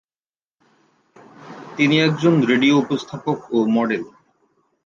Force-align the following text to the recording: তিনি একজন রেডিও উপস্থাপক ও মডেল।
তিনি 1.77 1.95
একজন 1.99 2.33
রেডিও 2.41 2.75
উপস্থাপক 2.77 3.37
ও 3.51 3.57
মডেল। 3.75 4.03